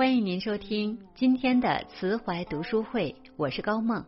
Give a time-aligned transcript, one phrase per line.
[0.00, 4.06] 欢迎您收听今天的慈怀读书会，我是高梦，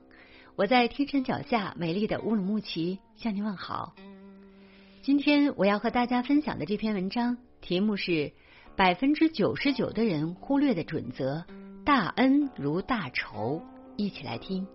[0.56, 3.92] 我在天山脚下美丽的乌鲁木齐向您问好。
[5.02, 8.32] 今天我要和大家分享的这篇文章题目是
[8.74, 11.44] 百分之九十九的人忽略的准则：
[11.84, 13.60] 大恩如大仇。
[13.98, 14.66] 一起来听。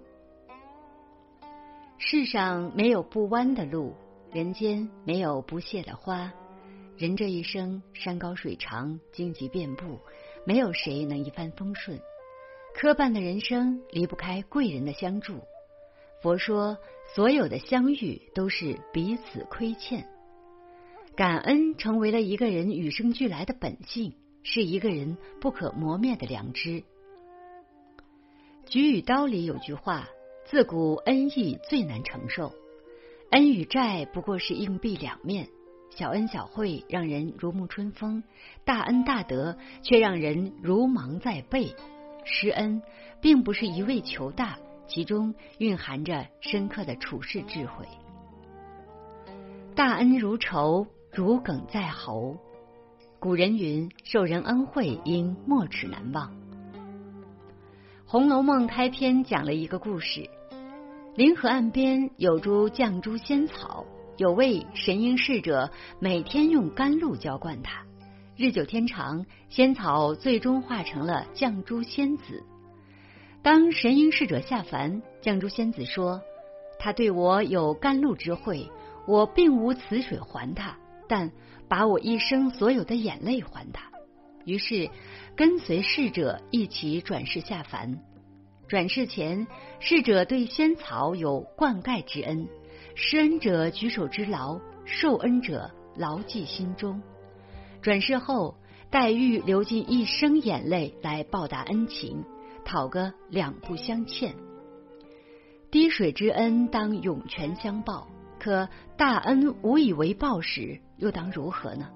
[1.97, 3.95] 世上没有不弯的路，
[4.31, 6.31] 人间没有不谢的花。
[6.95, 9.99] 人这一生，山高水长，荆棘遍布，
[10.47, 11.99] 没有谁能一帆风顺。
[12.73, 15.41] 磕绊的人生离不开贵人的相助。
[16.23, 16.77] 佛说，
[17.13, 20.07] 所有的相遇都是彼此亏欠。
[21.17, 26.81] 感恩成为了一个人与生俱来的本性，是一个人不可磨灭的良知。
[28.65, 30.07] 举与刀里有句话。
[30.49, 32.53] 自古恩义最难承受，
[33.31, 35.49] 恩与债不过是硬币两面，
[35.89, 38.23] 小恩小惠让人如沐春风，
[38.63, 41.75] 大恩大德却让人如芒在背。
[42.23, 42.81] 施恩
[43.21, 47.87] 并不是一味求大，其中蕴含着深刻的处世智慧。
[49.75, 52.37] 大恩如仇，如鲠在喉。
[53.19, 56.31] 古人云：“受人恩惠，应没齿难忘。”
[58.09, 60.29] 《红楼梦》开篇讲了一个故事。
[61.15, 63.85] 临河岸边有株绛珠仙草，
[64.17, 67.83] 有位神瑛侍者每天用甘露浇灌它，
[68.35, 72.43] 日久天长，仙草最终化成了绛珠仙子。
[73.43, 76.19] 当神瑛侍者下凡，绛珠仙子说
[76.79, 78.67] ：“他对我有甘露之惠，
[79.05, 80.75] 我并无此水还他，
[81.07, 81.31] 但
[81.69, 83.83] 把我一生所有的眼泪还他。”
[84.45, 84.89] 于是
[85.35, 87.99] 跟随侍者一起转世下凡。
[88.67, 89.45] 转世前，
[89.79, 92.47] 侍者对仙草有灌溉之恩，
[92.99, 96.99] 施恩者举手之劳，受恩者牢记心中。
[97.79, 98.55] 转世后，
[98.89, 102.23] 黛玉流尽一生眼泪来报答恩情，
[102.65, 104.33] 讨个两不相欠。
[105.69, 108.07] 滴水之恩当涌泉相报，
[108.39, 111.89] 可大恩无以为报时，又当如何呢？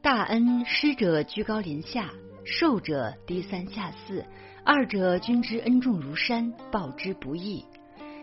[0.00, 2.10] 大恩施者居高临下，
[2.44, 4.24] 受者低三下四。
[4.64, 7.64] 二者均知恩重如山，报之不易。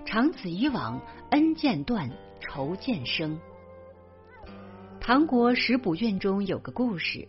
[0.08, 1.02] 长此以往，
[1.32, 2.10] 恩渐断，
[2.40, 3.38] 仇渐生。
[5.02, 7.28] 唐国食补院中有个故事：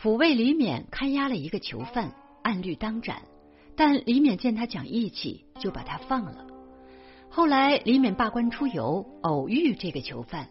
[0.00, 3.20] 抚卫李勉看押了一个囚犯，按律当斩，
[3.76, 6.46] 但李勉见他讲义气，就把他放了。
[7.28, 10.48] 后来李勉罢官出游，偶遇这个囚犯，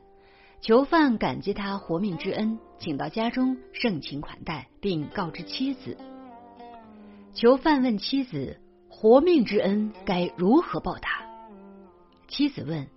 [0.62, 5.97] 囚犯感激他活命之恩，请到家中盛情款待，并告知妻子。
[7.34, 11.09] 囚犯问妻子：“活命之恩该如何报答？”
[12.31, 12.88] 妻子问：“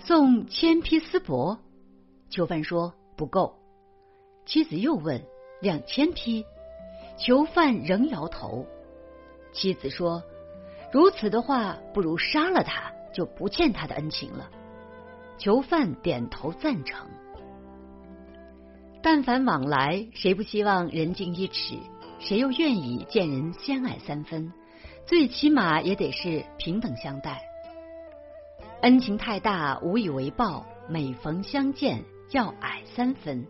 [0.00, 1.58] 送千匹丝帛。”
[2.30, 3.54] 囚犯说：“不够。”
[4.46, 5.22] 妻子又问
[5.60, 6.46] ：“两千匹？”
[7.18, 8.66] 囚犯仍摇头。
[9.52, 10.22] 妻子说
[10.90, 14.48] ：“如此的话，不如杀了他，就不欠他的恩情了。”
[15.36, 17.06] 囚犯点头赞成。
[19.02, 21.76] 但凡往来，谁不希望人敬一尺？
[22.18, 24.50] 谁又愿意见人先爱三分？
[25.06, 27.42] 最起码也得是平等相待。
[28.80, 33.44] 恩情太大，无以为报；每逢相见，要矮三分。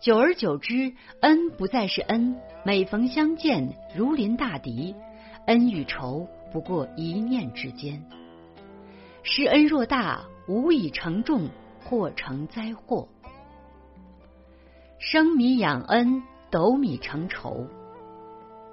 [0.00, 4.94] 久而久之，恩不再是恩，每逢相见如临大敌。
[5.46, 8.00] 恩与仇不过一念之间。
[9.24, 11.48] 施恩若大，无以成重，
[11.84, 13.08] 或成灾祸。
[15.00, 17.66] 生米养恩，斗米成仇。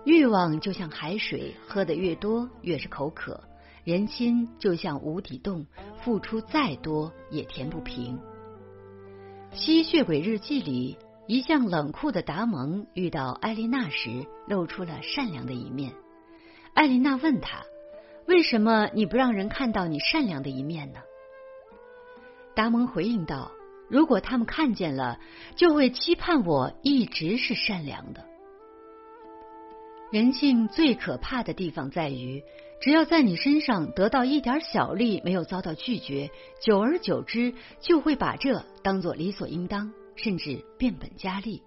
[0.05, 3.41] 欲望就像海水，喝得越多越是口渴；
[3.87, 5.65] 人心就像无底洞，
[6.03, 8.19] 付出再多也填不平。
[9.55, 15.93] 《吸血鬼日记》里，一向冷酷的达蒙遇到艾丽娜时，露出了善良的一面。
[16.73, 17.63] 艾琳娜问他
[18.27, 20.99] ：“为什么你不让人看到你善良的一面呢？”
[22.55, 23.53] 达蒙回应道
[23.87, 25.17] ：“如果他们看见了，
[25.55, 28.25] 就会期盼我一直是善良的。”
[30.11, 32.43] 人性最可怕的地方在于，
[32.79, 36.29] 只要在你身上得到一点小利，没有遭到拒绝，
[36.61, 41.61] 久而久之就会把这当做理所应当，甚至变本加厉。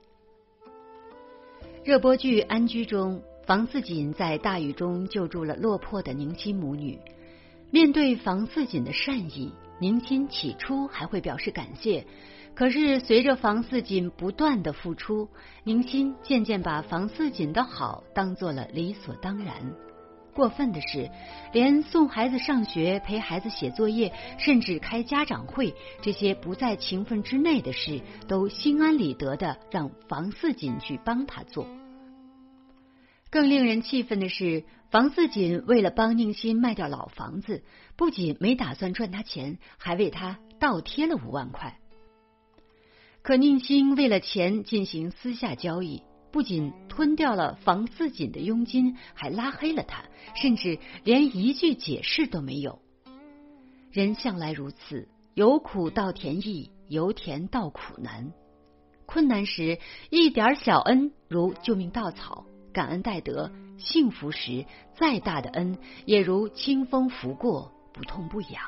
[1.83, 6.99] 热播剧《安居》中，房似锦在大雨中救助了落魄的宁亲母女。
[7.73, 12.07] 面对房似锦的善意，宁亲起初还会表示感谢。
[12.55, 15.29] 可是，随着房似锦不断的付出，
[15.65, 19.73] 宁心渐渐把房似锦的好当做了理所当然。
[20.31, 21.11] 过分的是，
[21.53, 31.67] 连送孩子上学、陪孩子写作业，甚至开家长会，这些不在情分之内的事，都心安理得的让房似锦去帮他做。
[33.31, 37.63] 更令人气愤的是，房四锦为了帮宁心卖掉老房子，
[37.97, 41.79] 不仅没打算赚他钱，还为他倒贴了五万块。
[43.23, 50.05] 可宁心为了钱进行私下交易，不仅吞掉了房四锦的佣金，还拉黑了他，
[50.35, 52.81] 甚至连一句解释都没有。
[53.91, 58.33] 人向来如此，由苦到甜易，由甜到苦难。
[59.07, 59.79] 困难时，
[60.11, 62.47] 一点小恩如救命稻草。
[62.73, 64.65] 感恩戴德，幸福时
[64.97, 68.63] 再大的恩也如清风拂过，不痛不痒。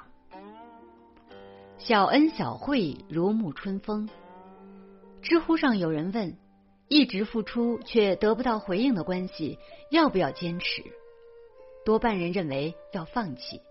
[1.79, 4.09] 小恩小惠如沐春风。
[5.21, 6.37] 知乎上有人问：
[6.93, 9.59] 一直付出却得不到回应的关系，
[9.91, 10.83] 要不要坚持？
[11.87, 13.63] 多半人认为要放弃。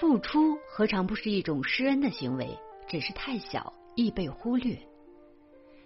[0.00, 2.58] 付出何尝不是一种施恩的行为？
[2.88, 4.76] 只是太小，易被忽略。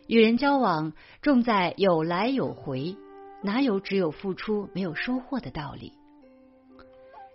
[0.07, 2.97] 与人交往，重在有来有回。
[3.43, 5.93] 哪有只有付出没有收获的道理？《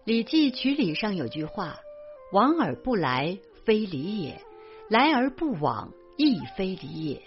[0.04, 1.78] 礼记曲礼》上有句话
[2.34, 4.42] ：“往而不来，非礼也；
[4.90, 7.22] 来而不往，亦非礼也。”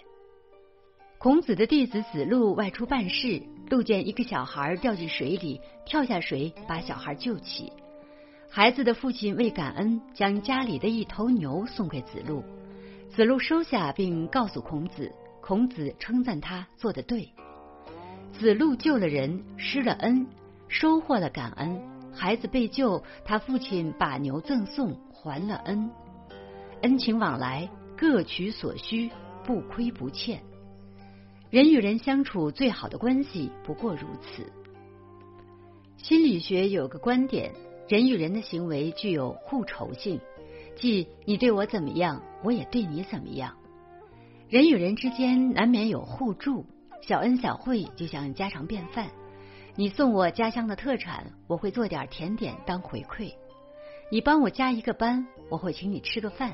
[1.25, 3.41] 孔子的弟子子路外出办事，
[3.71, 7.73] 路见一个小孩掉进水里，跳下水把小孩救起。
[8.47, 12.43] 孩子的父亲为感恩，将家里的一头牛送给子路，
[13.09, 15.11] 子路收下，并告诉孔子。
[15.41, 17.27] 孔子称赞他做的对。
[18.31, 20.27] 子路救了人，施了恩，
[20.67, 21.81] 收获了感恩。
[22.13, 25.89] 孩子被救，他父亲把牛赠送，还了恩。
[26.83, 27.67] 恩情往来，
[27.97, 29.09] 各取所需，
[29.43, 30.39] 不亏不欠。
[31.55, 34.51] 人与人相处最好的关系不过如此。
[35.95, 37.53] 心理学有个观点：
[37.87, 40.19] 人与人的行为具有互酬性，
[40.75, 43.55] 即你对我怎么样，我也对你怎么样。
[44.49, 46.65] 人与人之间难免有互助。
[47.01, 49.07] 小恩小惠就像家常便饭，
[49.77, 53.33] 你送我家乡的特产，我会做点甜点当回馈；
[54.11, 56.51] 你帮我加一个班，我会请你吃个饭。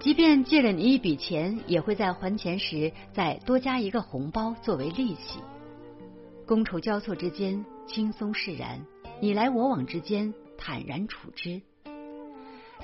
[0.00, 5.40] 即便借了你一笔钱，也会在还钱时再多加一个红包作为利息。
[6.46, 8.78] 觥筹交错之间，轻松释然；
[9.20, 11.60] 你来我往之间，坦然处之。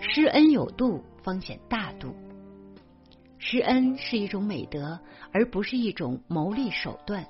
[0.00, 2.16] 施恩有度，方显大度。
[3.38, 4.98] 施恩是一种美德，
[5.32, 7.24] 而不是一种谋利手段。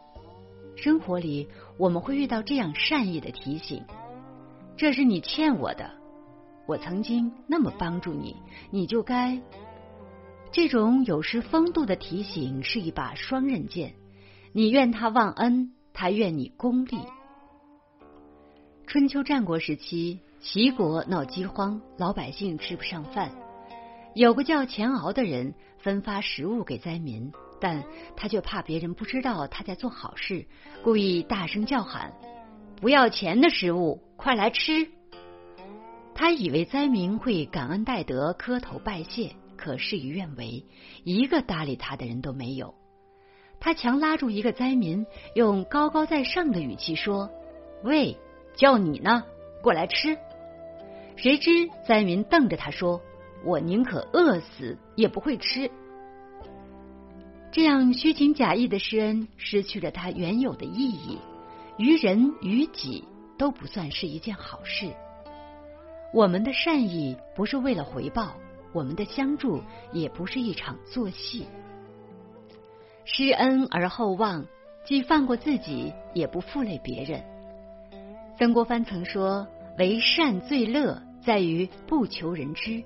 [0.76, 1.46] 生活里，
[1.76, 3.84] 我们会遇到这样善意的提醒
[4.78, 5.90] ：“这是你欠我的，
[6.66, 8.34] 我曾经那么帮助你，
[8.70, 9.38] 你就该……”
[10.54, 13.92] 这种有失风度的提醒是一把双刃剑，
[14.52, 16.96] 你怨他忘恩，他怨你功利。
[18.86, 23.32] 春秋战国时期，齐国闹饥荒，老百姓吃不上饭。
[24.14, 27.82] 有个叫钱敖的人分发食物给灾民，但
[28.14, 30.46] 他却怕别人不知道他在做好事，
[30.84, 32.12] 故意大声叫喊
[32.80, 34.86] ：“不要钱的食物，快来吃！”
[36.14, 40.66] 他以为灾民会感恩戴德、磕头拜谢，可事与愿违，
[41.04, 42.74] 一个搭理他的人都没有。
[43.60, 47.30] 他强拉住一个灾民，用高高在上的语气说
[47.82, 48.18] ：“喂，
[48.54, 49.24] 叫你呢，
[49.62, 50.18] 过来吃！”
[51.16, 51.50] 谁知
[51.88, 53.00] 灾民瞪着他说。
[53.46, 55.70] 我宁可饿死，也不会吃。
[57.52, 61.18] 这样虚情假意的施恩，失去了它原有的意义，
[61.76, 63.04] 于人于己
[63.36, 64.86] 都不算是一件好事。
[66.14, 68.34] 我们的善意不是为了回报，
[68.74, 69.62] 我们的相助
[69.92, 71.46] 也不是一场作戏。
[73.04, 74.44] 施恩而后望，
[74.84, 77.22] 既放过自己，也不负累别人。
[78.36, 79.46] 曾国藩曾说
[79.78, 82.82] ：“为善最乐，在于不求人知。”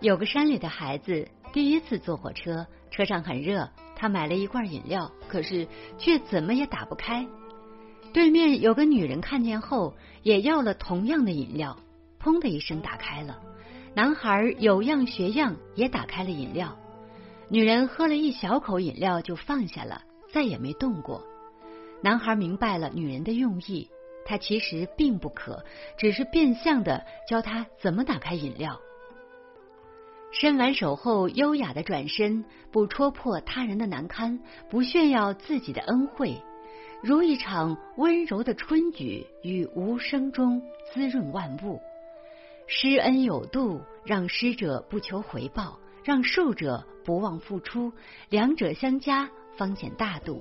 [0.00, 7.26] 有个山里的孩子第一次坐火车，车上很热，他买了一罐饮料，可是却怎么也打不开。
[8.12, 11.78] 对面有个女人看见后，也要了同样的饮料，
[12.20, 13.40] 砰的一声打开了。
[13.92, 16.76] 男孩有样学样，也打开了饮料。
[17.48, 21.26] 女人喝了一小口饮料就放下了，再也没动过。
[22.00, 23.90] 男孩明白了女人的用意，
[24.24, 25.64] 他其实并不渴，
[25.98, 28.80] 只是变相的教他怎么打开饮料。
[30.30, 34.38] 伸完手后，优雅的转身，不戳破他人的难堪，
[34.70, 36.40] 不炫耀自己的恩惠，
[37.02, 40.62] 如一场温柔的春雨，于无声中
[40.94, 41.80] 滋润万物。
[42.72, 47.92] 施恩有度，让施者不求回报，让受者不忘付出，
[48.28, 50.40] 两者相加，方显大度。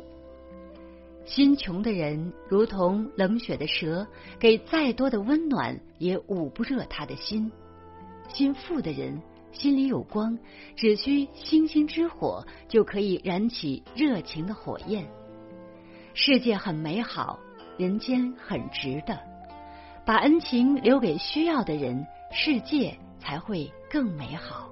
[1.26, 4.06] 心穷的人，如同冷血的蛇，
[4.40, 7.50] 给再多的温暖，也捂不热他的心；
[8.32, 9.20] 心富的人。
[9.52, 10.38] 心里有光，
[10.76, 15.10] 只需星星之火就可以燃起热情的火焰。
[16.14, 17.40] 世界很美好，
[17.76, 19.18] 人间很值得。
[20.06, 24.72] 把恩情留给需要的人，世界才会更美好。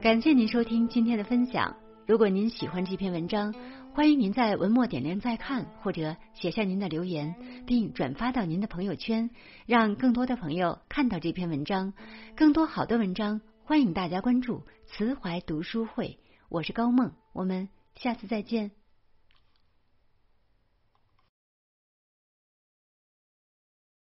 [0.00, 1.76] 感谢您收听今天的分享。
[2.06, 3.54] 如果您喜欢这篇文章，
[3.94, 7.34] 欢迎您在文末点亮再看，或者写下您的留言，
[7.66, 9.30] 并转发到您的朋友圈，
[9.64, 11.92] 让更多的朋友看到这篇文章。
[12.34, 16.18] 更多好的文章，欢迎大家关注慈怀读书会。
[16.48, 18.72] 我是高梦，我们下次再见。